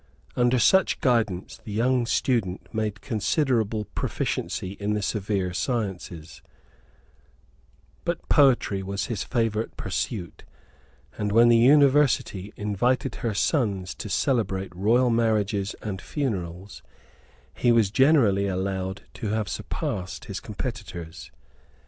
[0.35, 6.41] Under such guidance the young student made considerable proficiency in the severe sciences;
[8.03, 10.43] but poetry was his favourite pursuit;
[11.19, 16.81] and when the University invited her sons to celebrate royal marriages and funerals,
[17.53, 21.31] he was generally allowed to have surpassed his competitors.